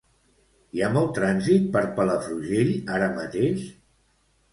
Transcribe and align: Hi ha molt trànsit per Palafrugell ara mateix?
Hi 0.77 0.81
ha 0.83 0.87
molt 0.93 1.11
trànsit 1.17 1.67
per 1.75 1.83
Palafrugell 1.99 2.73
ara 2.95 3.11
mateix? 3.19 3.69